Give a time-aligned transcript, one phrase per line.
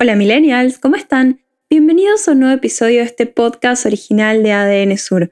[0.00, 1.40] Hola millennials, ¿cómo están?
[1.70, 5.30] Bienvenidos a un nuevo episodio de este podcast original de ADN Sur.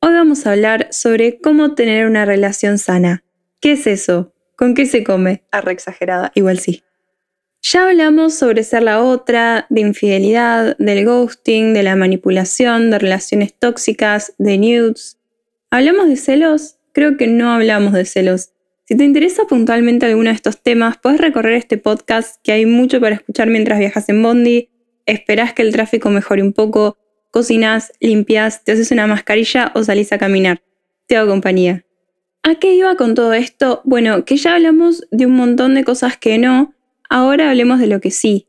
[0.00, 3.24] Hoy vamos a hablar sobre cómo tener una relación sana.
[3.58, 4.34] ¿Qué es eso?
[4.54, 5.44] ¿Con qué se come?
[5.50, 6.82] Arre exagerada, igual sí.
[7.62, 13.54] Ya hablamos sobre ser la otra, de infidelidad, del ghosting, de la manipulación, de relaciones
[13.58, 15.18] tóxicas, de nudes.
[15.70, 16.76] ¿Hablamos de celos?
[16.92, 18.50] Creo que no hablamos de celos.
[18.92, 23.00] Si te interesa puntualmente alguno de estos temas, puedes recorrer este podcast que hay mucho
[23.00, 24.68] para escuchar mientras viajas en Bondi,
[25.06, 26.98] esperás que el tráfico mejore un poco,
[27.30, 30.62] cocinas, limpias, te haces una mascarilla o salís a caminar.
[31.06, 31.86] Te hago compañía.
[32.42, 33.80] ¿A qué iba con todo esto?
[33.84, 36.74] Bueno, que ya hablamos de un montón de cosas que no,
[37.08, 38.46] ahora hablemos de lo que sí.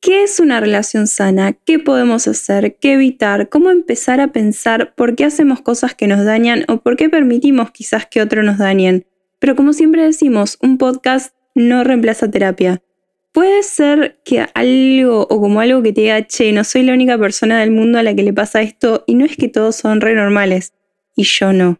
[0.00, 1.52] ¿Qué es una relación sana?
[1.52, 2.76] ¿Qué podemos hacer?
[2.80, 3.48] ¿Qué evitar?
[3.50, 7.70] ¿Cómo empezar a pensar por qué hacemos cosas que nos dañan o por qué permitimos
[7.70, 9.06] quizás que otros nos dañen?
[9.46, 12.82] Pero como siempre decimos, un podcast no reemplaza terapia.
[13.30, 17.16] Puede ser que algo o como algo que te diga, che, no soy la única
[17.16, 20.00] persona del mundo a la que le pasa esto y no es que todos son
[20.00, 20.72] re normales
[21.14, 21.78] y yo no.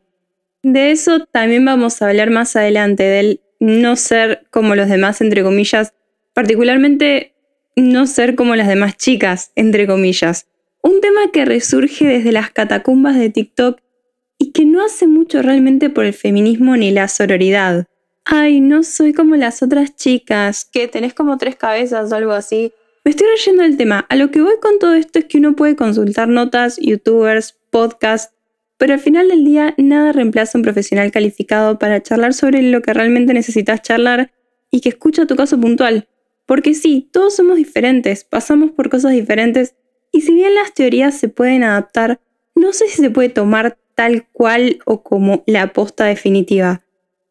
[0.62, 5.42] De eso también vamos a hablar más adelante, del no ser como los demás, entre
[5.42, 5.92] comillas,
[6.34, 7.34] particularmente
[7.74, 10.46] no ser como las demás chicas, entre comillas.
[10.82, 13.80] Un tema que resurge desde las catacumbas de TikTok
[14.38, 17.86] y que no hace mucho realmente por el feminismo ni la sororidad.
[18.24, 22.72] Ay, no soy como las otras chicas, que tenés como tres cabezas o algo así.
[23.04, 24.04] Me estoy reyendo del tema.
[24.08, 28.34] A lo que voy con todo esto es que uno puede consultar notas, youtubers, podcasts,
[28.78, 32.82] pero al final del día nada reemplaza a un profesional calificado para charlar sobre lo
[32.82, 34.32] que realmente necesitas charlar
[34.70, 36.08] y que escucha tu caso puntual.
[36.46, 39.76] Porque sí, todos somos diferentes, pasamos por cosas diferentes
[40.12, 42.20] y si bien las teorías se pueden adaptar,
[42.54, 46.82] no sé si se puede tomar tal cual o como la aposta definitiva.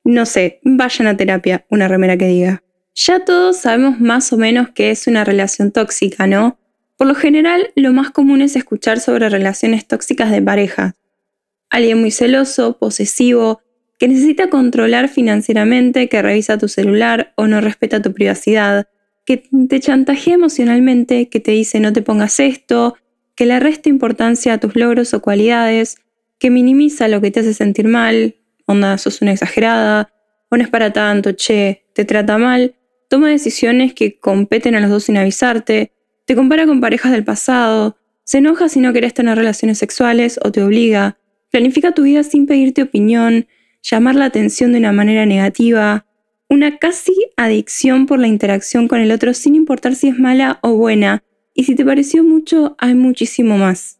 [0.04, 2.64] No sé, vayan a terapia, una remera que diga.
[2.96, 6.58] Ya todos sabemos más o menos qué es una relación tóxica, ¿no?
[6.98, 10.96] Por lo general, lo más común es escuchar sobre relaciones tóxicas de pareja.
[11.70, 13.62] Alguien muy celoso, posesivo,
[14.00, 18.88] que necesita controlar financieramente, que revisa tu celular o no respeta tu privacidad,
[19.26, 22.96] que te chantajea emocionalmente, que te dice no te pongas esto,
[23.36, 25.98] que le resta importancia a tus logros o cualidades,
[26.40, 28.36] que minimiza lo que te hace sentir mal,
[28.66, 30.12] onda, sos una exagerada,
[30.50, 32.76] o no es para tanto, che, te trata mal,
[33.10, 35.92] toma decisiones que competen a los dos sin avisarte,
[36.26, 40.52] te compara con parejas del pasado, se enoja si no querés tener relaciones sexuales o
[40.52, 41.18] te obliga,
[41.52, 43.48] planifica tu vida sin pedirte opinión,
[43.84, 46.06] llamar la atención de una manera negativa,
[46.50, 50.74] una casi adicción por la interacción con el otro sin importar si es mala o
[50.74, 51.24] buena,
[51.54, 53.95] y si te pareció mucho, hay muchísimo más.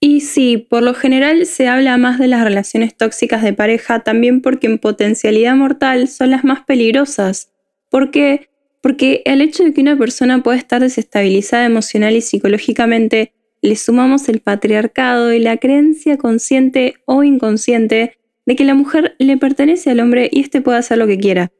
[0.00, 4.40] Y sí, por lo general se habla más de las relaciones tóxicas de pareja también
[4.40, 7.52] porque en potencialidad mortal son las más peligrosas.
[7.90, 8.48] ¿Por qué?
[8.80, 14.28] Porque el hecho de que una persona pueda estar desestabilizada emocional y psicológicamente le sumamos
[14.28, 19.98] el patriarcado y la creencia consciente o inconsciente de que la mujer le pertenece al
[19.98, 21.50] hombre y éste puede hacer lo que quiera.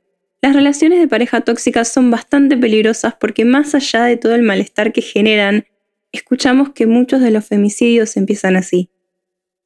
[0.40, 4.92] Las relaciones de pareja tóxicas son bastante peligrosas porque más allá de todo el malestar
[4.92, 5.64] que generan,
[6.12, 8.90] escuchamos que muchos de los femicidios empiezan así.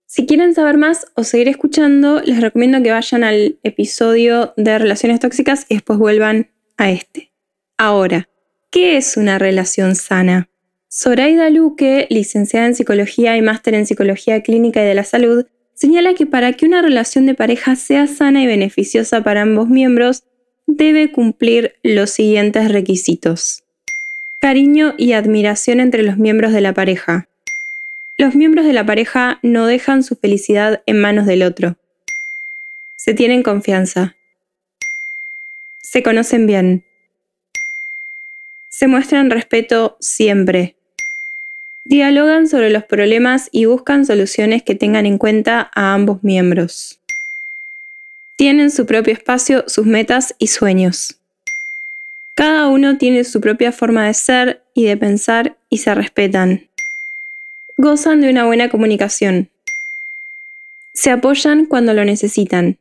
[0.06, 5.20] Si quieren saber más o seguir escuchando, les recomiendo que vayan al episodio de relaciones
[5.20, 7.32] tóxicas y después vuelvan a este.
[7.78, 8.28] Ahora,
[8.70, 10.50] ¿qué es una relación sana?
[10.92, 16.12] Zoraida Luque, licenciada en psicología y máster en psicología clínica y de la salud, señala
[16.12, 20.24] que para que una relación de pareja sea sana y beneficiosa para ambos miembros,
[20.66, 23.64] debe cumplir los siguientes requisitos.
[24.42, 27.28] Cariño y admiración entre los miembros de la pareja.
[28.18, 31.76] Los miembros de la pareja no dejan su felicidad en manos del otro.
[32.96, 34.16] Se tienen confianza.
[35.80, 36.84] Se conocen bien.
[38.68, 40.74] Se muestran respeto siempre.
[41.84, 47.00] Dialogan sobre los problemas y buscan soluciones que tengan en cuenta a ambos miembros.
[48.34, 51.21] Tienen su propio espacio, sus metas y sueños.
[52.34, 56.68] Cada uno tiene su propia forma de ser y de pensar y se respetan.
[57.76, 59.50] Gozan de una buena comunicación.
[60.94, 62.78] Se apoyan cuando lo necesitan.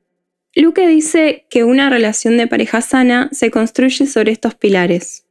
[0.55, 5.23] Luque dice que una relación de pareja sana se construye sobre estos pilares.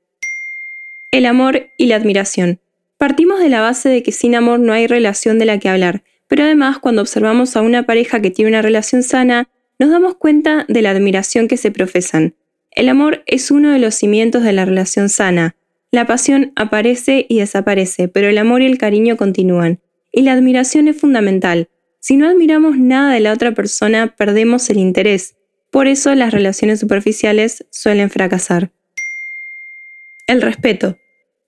[1.11, 2.61] El amor y la admiración.
[2.99, 6.03] Partimos de la base de que sin amor no hay relación de la que hablar,
[6.29, 10.67] pero además cuando observamos a una pareja que tiene una relación sana, nos damos cuenta
[10.69, 12.35] de la admiración que se profesan.
[12.71, 15.57] El amor es uno de los cimientos de la relación sana.
[15.91, 19.81] La pasión aparece y desaparece, pero el amor y el cariño continúan.
[20.13, 21.69] Y la admiración es fundamental.
[21.99, 25.35] Si no admiramos nada de la otra persona, perdemos el interés.
[25.71, 28.71] Por eso las relaciones superficiales suelen fracasar.
[30.27, 30.97] El respeto.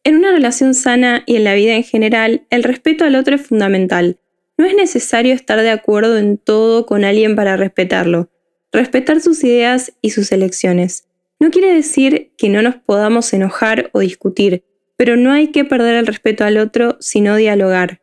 [0.05, 3.47] En una relación sana y en la vida en general, el respeto al otro es
[3.47, 4.19] fundamental.
[4.59, 8.29] No es necesario estar de acuerdo en todo con alguien para respetarlo.
[8.73, 11.05] Respetar sus ideas y sus elecciones.
[11.43, 14.63] No quiere decir que no nos podamos enojar o discutir,
[14.97, 18.01] pero no hay que perder el respeto al otro, sino dialogar.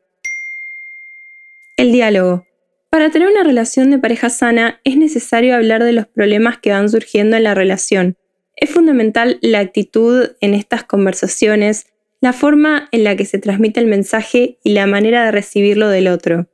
[1.78, 2.46] El diálogo.
[2.90, 6.90] Para tener una relación de pareja sana es necesario hablar de los problemas que van
[6.90, 8.18] surgiendo en la relación.
[8.58, 11.86] Es fundamental la actitud en estas conversaciones,
[12.20, 16.10] la forma en la que se transmite el mensaje y la manera de recibirlo del
[16.10, 16.48] otro.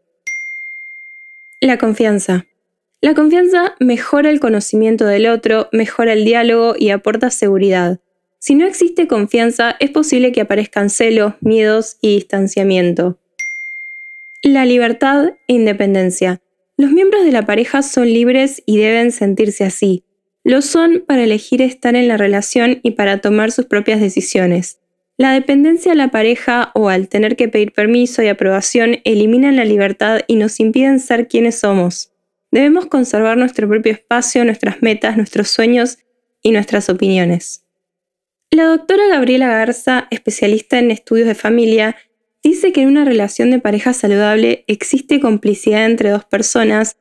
[1.61, 2.45] La confianza.
[3.05, 7.99] La confianza mejora el conocimiento del otro, mejora el diálogo y aporta seguridad.
[8.39, 13.19] Si no existe confianza, es posible que aparezcan celos, miedos y distanciamiento.
[14.41, 16.41] La libertad e independencia.
[16.77, 20.03] Los miembros de la pareja son libres y deben sentirse así.
[20.43, 24.79] Lo son para elegir estar en la relación y para tomar sus propias decisiones.
[25.15, 29.63] La dependencia a la pareja o al tener que pedir permiso y aprobación eliminan la
[29.63, 32.09] libertad y nos impiden ser quienes somos.
[32.55, 35.97] Debemos conservar nuestro propio espacio, nuestras metas, nuestros sueños
[36.41, 37.65] y nuestras opiniones.
[38.49, 41.97] La doctora Gabriela Garza, especialista en estudios de familia,
[42.41, 46.95] dice que en una relación de pareja saludable existe complicidad entre dos personas,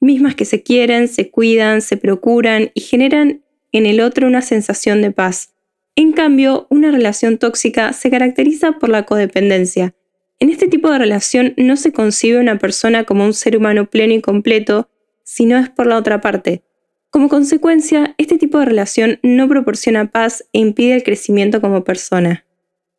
[0.00, 5.02] mismas que se quieren, se cuidan, se procuran y generan en el otro una sensación
[5.02, 5.52] de paz.
[5.96, 9.94] En cambio, una relación tóxica se caracteriza por la codependencia.
[10.40, 14.14] En este tipo de relación no se concibe una persona como un ser humano pleno
[14.14, 14.88] y completo,
[15.24, 16.62] sino es por la otra parte.
[17.10, 22.44] Como consecuencia, este tipo de relación no proporciona paz e impide el crecimiento como persona.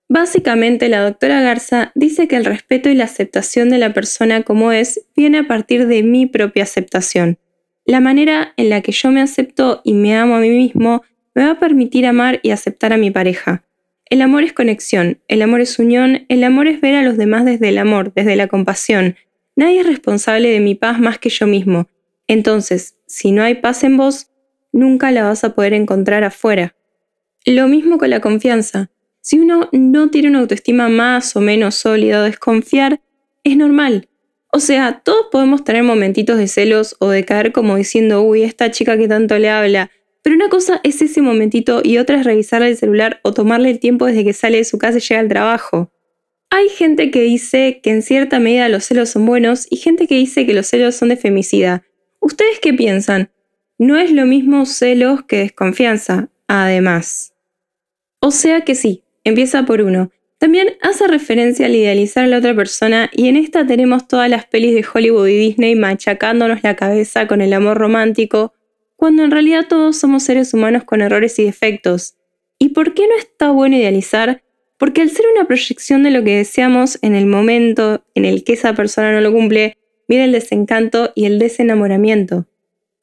[0.08, 4.72] Básicamente, la doctora Garza dice que el respeto y la aceptación de la persona como
[4.72, 7.40] es viene a partir de mi propia aceptación.
[7.86, 11.44] La manera en la que yo me acepto y me amo a mí mismo me
[11.44, 13.64] va a permitir amar y aceptar a mi pareja.
[14.10, 17.44] El amor es conexión, el amor es unión, el amor es ver a los demás
[17.44, 19.16] desde el amor, desde la compasión.
[19.56, 21.88] Nadie es responsable de mi paz más que yo mismo.
[22.28, 24.32] Entonces, si no hay paz en vos,
[24.72, 26.76] nunca la vas a poder encontrar afuera.
[27.46, 28.90] Lo mismo con la confianza.
[29.22, 33.02] Si uno no tiene una autoestima más o menos sólida o desconfiar,
[33.44, 34.10] es normal.
[34.52, 38.72] O sea, todos podemos tener momentitos de celos o de caer como diciendo, uy, esta
[38.72, 39.92] chica que tanto le habla.
[40.24, 43.80] Pero una cosa es ese momentito y otra es revisarle el celular o tomarle el
[43.80, 45.92] tiempo desde que sale de su casa y llega al trabajo.
[46.50, 50.16] Hay gente que dice que en cierta medida los celos son buenos y gente que
[50.16, 51.84] dice que los celos son de femicida.
[52.26, 53.30] ¿Ustedes qué piensan?
[53.78, 57.36] No es lo mismo celos que desconfianza, además.
[58.20, 60.12] O sea que sí, Empieza por uno.
[60.38, 64.46] También hace referencia al idealizar a la otra persona y en esta tenemos todas las
[64.46, 68.54] pelis de Hollywood y Disney machacándonos la cabeza con el amor romántico,
[68.96, 72.18] cuando en realidad todos somos seres humanos con errores y defectos.
[72.60, 74.44] ¿Y por qué no está bueno idealizar?
[74.78, 78.54] Porque al ser una proyección de lo que deseamos en el momento en el que
[78.54, 82.48] esa persona no lo cumple, viene el desencanto y el desenamoramiento.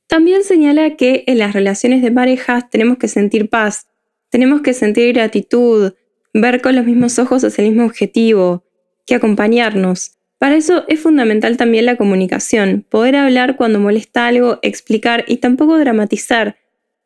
[0.06, 3.86] También señala que en las relaciones de parejas tenemos que sentir paz,
[4.28, 5.94] tenemos que sentir gratitud,
[6.34, 8.64] ver con los mismos ojos hacia el mismo objetivo,
[9.06, 10.18] que acompañarnos.
[10.38, 15.78] Para eso es fundamental también la comunicación, poder hablar cuando molesta algo, explicar y tampoco
[15.78, 16.56] dramatizar.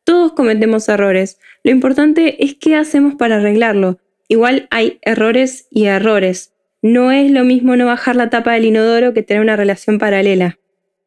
[0.03, 1.37] Todos cometemos errores.
[1.63, 3.99] Lo importante es qué hacemos para arreglarlo.
[4.27, 6.53] Igual hay errores y errores.
[6.81, 10.59] No es lo mismo no bajar la tapa del inodoro que tener una relación paralela.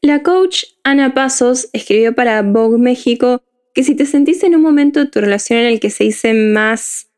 [0.02, 3.42] La coach Ana Pasos escribió para Vogue México
[3.74, 6.34] que si te sentís en un momento de tu relación en el que se dice
[6.34, 7.10] más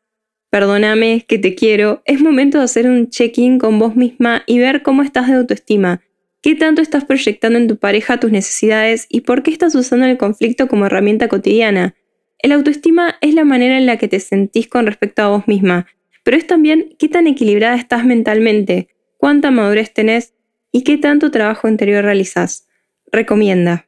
[0.53, 4.83] perdóname, que te quiero, es momento de hacer un check-in con vos misma y ver
[4.83, 6.01] cómo estás de autoestima,
[6.43, 10.19] qué tanto estás proyectando en tu pareja tus necesidades y por qué estás usando el
[10.19, 11.95] conflicto como herramienta cotidiana.
[12.37, 15.87] El autoestima es la manera en la que te sentís con respecto a vos misma,
[16.23, 20.33] pero es también qué tan equilibrada estás mentalmente, cuánta madurez tenés
[20.71, 22.67] y qué tanto trabajo interior realizás.
[23.11, 23.85] Recomienda.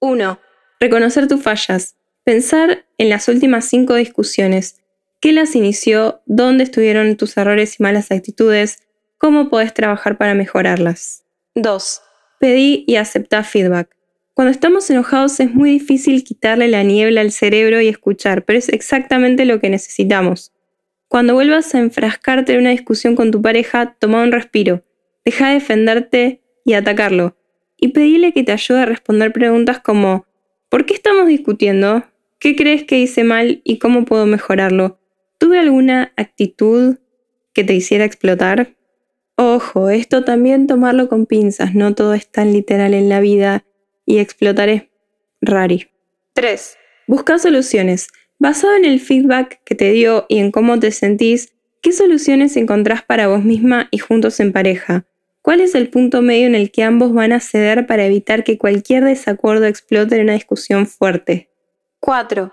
[0.00, 0.40] 1.
[0.80, 1.96] Reconocer tus fallas.
[2.24, 4.80] Pensar en las últimas cinco discusiones
[5.20, 8.78] qué las inició, dónde estuvieron tus errores y malas actitudes,
[9.18, 11.24] cómo podés trabajar para mejorarlas.
[11.54, 12.02] 2.
[12.40, 13.94] Pedí y aceptá feedback.
[14.32, 18.70] Cuando estamos enojados es muy difícil quitarle la niebla al cerebro y escuchar, pero es
[18.70, 20.52] exactamente lo que necesitamos.
[21.10, 24.84] Cuando vuelvas a enfrascarte en una discusión con tu pareja, toma un respiro,
[25.24, 27.36] deja de defenderte y atacarlo,
[27.76, 30.24] y pedile que te ayude a responder preguntas como
[30.68, 32.04] ¿por qué estamos discutiendo?
[32.38, 35.00] ¿Qué crees que hice mal y cómo puedo mejorarlo?
[35.38, 36.98] ¿Tuve alguna actitud
[37.54, 38.76] que te hiciera explotar?
[39.34, 43.64] Ojo, esto también tomarlo con pinzas, no todo es tan literal en la vida
[44.06, 44.84] y explotar es
[45.40, 45.88] rari.
[46.34, 46.76] 3.
[47.08, 48.06] Busca soluciones.
[48.40, 53.02] Basado en el feedback que te dio y en cómo te sentís, ¿qué soluciones encontrás
[53.02, 55.04] para vos misma y juntos en pareja?
[55.42, 58.56] ¿Cuál es el punto medio en el que ambos van a ceder para evitar que
[58.56, 61.50] cualquier desacuerdo explote en una discusión fuerte?
[62.00, 62.50] 4.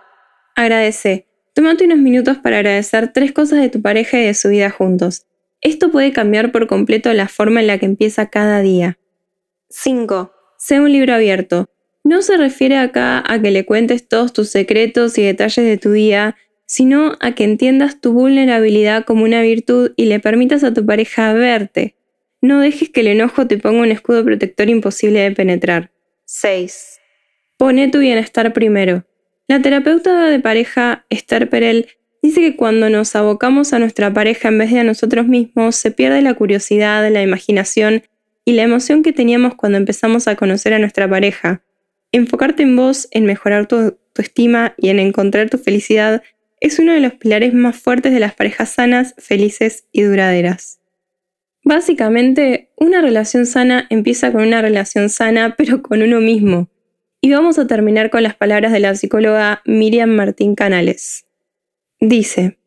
[0.58, 1.26] Agradece.
[1.54, 5.26] Tómate unos minutos para agradecer tres cosas de tu pareja y de su vida juntos.
[5.62, 8.98] Esto puede cambiar por completo la forma en la que empieza cada día.
[9.70, 10.34] 5.
[10.58, 11.70] Sé un libro abierto.
[12.08, 15.92] No se refiere acá a que le cuentes todos tus secretos y detalles de tu
[15.92, 20.86] día, sino a que entiendas tu vulnerabilidad como una virtud y le permitas a tu
[20.86, 21.98] pareja verte.
[22.40, 25.92] No dejes que el enojo te ponga un escudo protector imposible de penetrar.
[26.24, 26.98] 6.
[27.58, 29.06] Pone tu bienestar primero.
[29.50, 31.88] La terapeuta de pareja Esther Perel
[32.22, 35.92] dice que cuando nos abocamos a nuestra pareja en vez de a nosotros mismos, se
[35.92, 38.04] pierde la curiosidad, la imaginación
[38.46, 41.64] y la emoción que teníamos cuando empezamos a conocer a nuestra pareja.
[42.12, 46.24] Enfocarte en vos, en mejorar tu, tu estima y en encontrar tu felicidad
[46.60, 50.80] es uno de los pilares más fuertes de las parejas sanas, felices y duraderas.
[51.64, 56.70] Básicamente, una relación sana empieza con una relación sana, pero con uno mismo.
[57.20, 61.26] Y vamos a terminar con las palabras de la psicóloga Miriam Martín Canales.
[62.00, 62.58] Dice,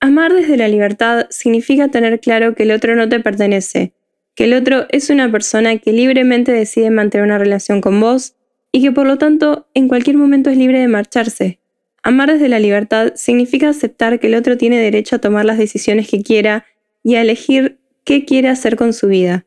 [0.00, 3.94] amar desde la libertad significa tener claro que el otro no te pertenece,
[4.34, 8.36] que el otro es una persona que libremente decide mantener una relación con vos
[8.72, 11.60] y que por lo tanto en cualquier momento es libre de marcharse.
[12.02, 16.08] Amar desde la libertad significa aceptar que el otro tiene derecho a tomar las decisiones
[16.08, 16.64] que quiera
[17.04, 19.46] y a elegir qué quiere hacer con su vida.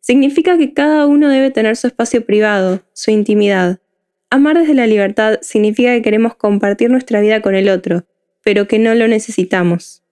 [0.00, 3.80] Significa que cada uno debe tener su espacio privado, su intimidad.
[4.28, 8.04] Amar desde la libertad significa que queremos compartir nuestra vida con el otro,
[8.42, 10.02] pero que no lo necesitamos.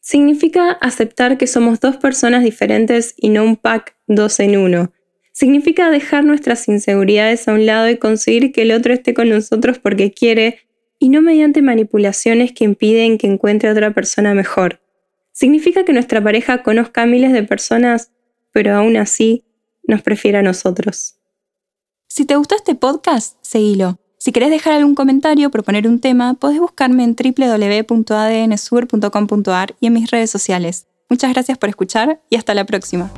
[0.00, 4.92] Significa aceptar que somos dos personas diferentes y no un pack dos en uno.
[5.42, 9.80] Significa dejar nuestras inseguridades a un lado y conseguir que el otro esté con nosotros
[9.80, 10.60] porque quiere
[11.00, 14.80] y no mediante manipulaciones que impiden que encuentre a otra persona mejor.
[15.32, 18.12] Significa que nuestra pareja conozca a miles de personas,
[18.52, 19.42] pero aún así
[19.82, 21.16] nos prefiere a nosotros.
[22.06, 23.98] Si te gustó este podcast, seguilo.
[24.18, 29.92] Si querés dejar algún comentario o proponer un tema, podés buscarme en www.adnsur.com.ar y en
[29.92, 30.86] mis redes sociales.
[31.10, 33.10] Muchas gracias por escuchar y hasta la próxima.